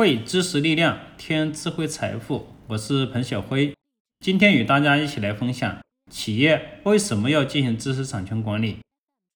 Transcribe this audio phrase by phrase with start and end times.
[0.00, 2.46] 汇知识力量，添智慧财富。
[2.68, 3.74] 我是彭小辉，
[4.20, 5.78] 今天与大家一起来分享：
[6.10, 8.78] 企业为什么要进行知识产权管理？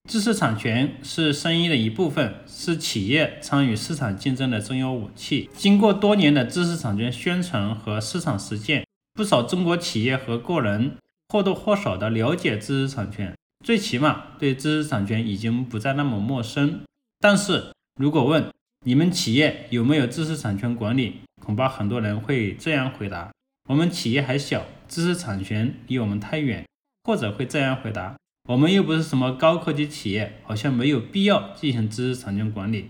[0.08, 5.50] 知识产权是生意的一部分，是企业参与市场竞争的重要武器。
[5.54, 10.96] 经过多年的知识产权宣传和市场实践，不少中国企业和个人
[11.28, 16.80] 或多或少的了解知识产权，最起码对知识产权已经不再那么陌生。
[17.20, 17.66] 但是
[18.00, 18.48] 如果问，
[18.87, 21.21] 你们企业有没有知识产权管理？
[21.43, 23.33] 恐怕很多人会这样回答：
[23.66, 26.66] 我们企业还小，知识产权离我们太远。
[27.02, 28.15] 或者会这样回答：
[28.47, 32.89] 我们又不是什么高科技企业，好像没有必要进行知识产权管理。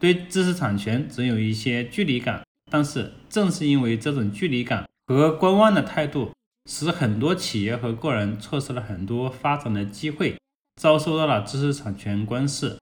[0.00, 2.42] 对知识产权总有一些距离感。
[2.70, 6.32] 但是正是因为这种距离感和观望的态度，
[6.70, 10.36] 使很多企业和个人错失了很多发展的机会，
[10.80, 12.78] 遭受到了知识产权官司。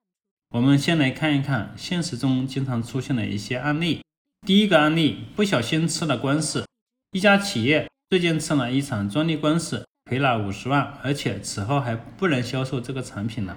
[0.52, 4.00] 我们先来看一看现实中经常出现的一些案例。
[4.44, 6.66] 第一个案例，不小心吃了官司。
[7.12, 13.56] 一家企业最近吃了一场专利官司，赔了五十万，而且此后还不能销售这个产品了。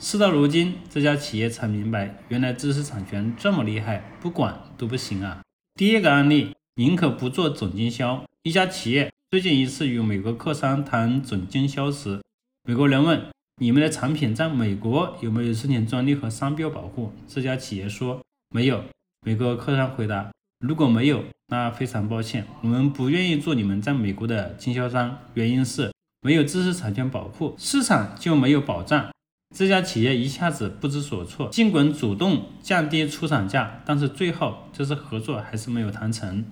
[0.00, 5.42] 事到如今，这家企业才明白，原来知识产权这么厉害，不管都不行啊。
[5.74, 8.24] 第二个案例，宁可不做总经销。
[8.44, 12.22] 一家企业最近一次与美国客商谈总经销时，
[12.64, 13.22] 美国人问。
[13.62, 17.12] 你们的产品在美国有没有申请专利和商标保护？
[17.28, 18.82] 这家企业说没有。
[19.26, 25.18] 美国客商回答：如果没有，那非常抱歉，我们不愿意做你们在美国的经销商。
[25.34, 29.10] 原因是没有知识产权保护，市场就没有保障。
[29.54, 36.46] 这家企业一下子不知所措，尽管主动降低出厂价，但是最后这次合作还是没有谈成。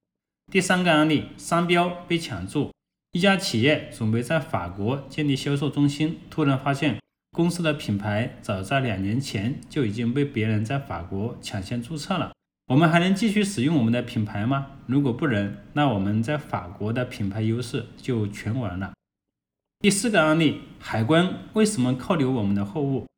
[0.52, 2.70] 第三个案例，商标被抢注。
[3.18, 7.00] 一家企业准备在法国建立销售中心，突然发现
[7.32, 12.30] 公司的品牌早在两年前就已经被别人在法国抢先注册了。
[12.68, 14.68] 我们还能继续使用我们的品牌吗？
[14.86, 18.92] 如果不能，那我们在法国的品牌优势就全完了。
[19.80, 23.08] 第四个案例，海关为什么扣留我们的货物？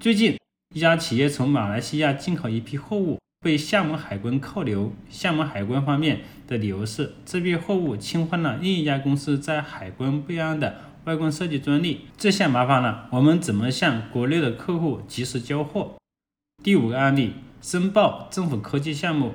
[0.00, 0.38] 最近，
[0.72, 3.18] 一家企业从马来西亚进口一批货物。
[3.42, 15.96] 被厦门海关扣留，厦门海关方面的理由是这批货物侵犯了另一家公司在海关备案的外观设计专利，这下麻烦了，我们怎么向国内的客户及时交货？
[16.62, 19.32] 第五个案例，申报政府科技项目，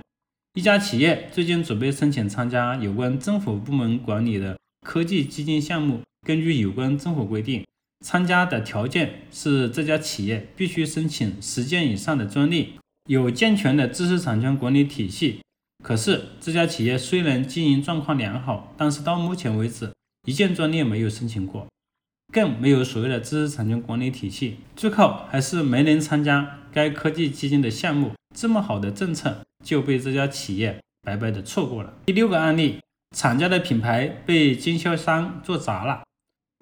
[0.53, 7.65] 一家企业最近准备申请参加有关政府部门管理的科技基金项目，根据有关政府规定，
[8.05, 12.75] 参加的条件是这家企业必须申请十件以上的专利。
[13.07, 15.39] 有健全的知识产权管理体系，
[15.83, 19.91] 可是这家企业虽然经营状况良好，但是到目前为止
[20.27, 21.67] 一件专利没有申请过，
[22.33, 28.11] 更没有所谓的知识产权管理体系，最后还是没能参加该科技基金的项目。
[28.35, 31.93] 这么好的政策就被这家企业白白的错过了。
[32.07, 32.79] 第六个案例，
[33.15, 36.01] 厂家的品牌被经销商做砸了。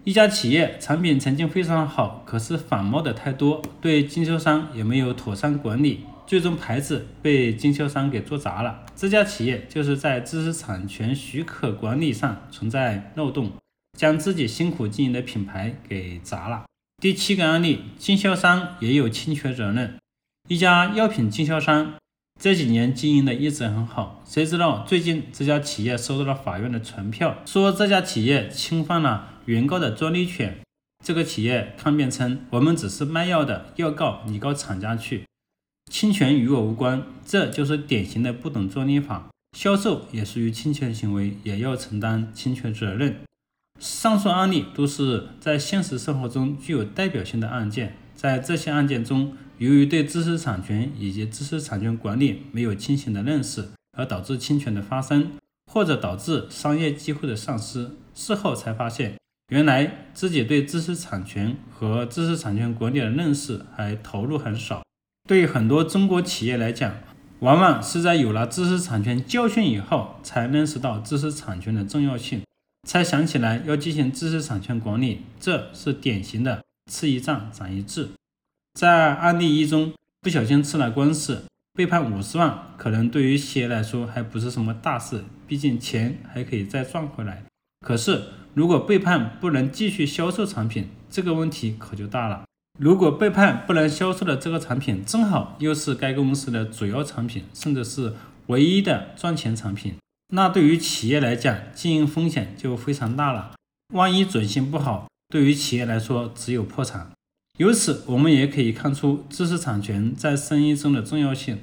[0.04, 6.04] 一家企业产品曾经非常好，可是仿冒的太多，对经销商也没有妥善管理。
[6.26, 13.52] 最终牌子被经销商给做砸了，这家企业就是在知识产权许可管理上存在漏洞，
[13.98, 16.64] 将自己辛苦经营的品牌给砸了。
[17.02, 19.98] 第七个案例，经销商也有侵权责任。
[20.48, 21.94] 一家药品经销商
[22.40, 30.58] 这几年经营的一直很好，谁知道最近这家企业收到了法院的传票，说这家企业侵犯了原告的专利权。
[31.04, 35.26] 这个企业抗辩称，我们只是卖药的，要告你告厂家去。
[35.90, 39.28] 侵权与我无关，这就是典型的不懂专利法。
[39.56, 43.20] 销售也属于侵权行为，也要承担侵权责任。
[43.78, 47.96] 上述案例都是在现实生活中具有代表性的案件。
[48.14, 55.32] 在这些案件中，由于对知识产权以及知识产权管理没有清醒的认识，而导致侵权的发生，
[55.70, 57.90] 或者导致商业机会的丧失。
[58.14, 59.16] 事后才发现，
[59.48, 64.82] 原来自己对知识产权和知识产权管理的认识还投入很少。
[65.26, 66.96] 对于很多中国企业来讲，
[67.38, 72.42] 往往是在有了知识产权教训以后，才认识到知识产权的重要性，
[72.86, 75.22] 才想起来要进行知识产权管理。
[75.40, 76.62] 这是典型的
[76.92, 78.10] 吃一堑长一智。
[78.74, 87.42] 在案例一中，不小心吃了官司，被判五十万，可能对于企业来说还不是什么大事，毕竟钱还可以再赚回来。
[87.80, 92.44] 可是，如果被判不能继续销售产品，这个问题可就大了。
[92.76, 98.14] 如果被判不能销售的这个产品正好又是该公司的主要产品，甚至是
[98.48, 99.94] 唯一的赚钱产品，
[100.32, 103.52] 那对于企业来讲，经营风险就非常大了。
[103.94, 107.08] 万一准信不好，对于企业来说只有破产。
[107.58, 111.60] 由此，我们也可以看出知识产权在生意中的重要性。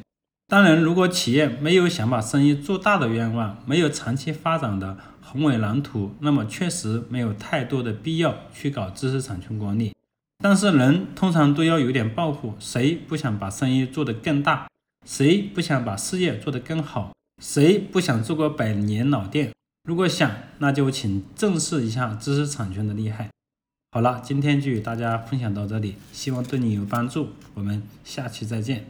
[0.48, 9.92] 当然，如果企业没有想把生意做大的愿望，没有长期发展的宏伟蓝图，那么确实没有太多的必要去搞知识产权管理。
[10.42, 14.68] 但是人通常都要有点抱负，谁不想把生意做得更大？
[15.06, 17.14] 谁不想把事业做得更好？
[17.42, 19.52] 谁不想做个百年老店？
[19.84, 23.30] 如果想，那就请正视一下知识产权的厉害。
[23.92, 27.30] 好了，今天就与大家分享到这里，希望对你有帮助。
[27.54, 28.86] 我们下期再见。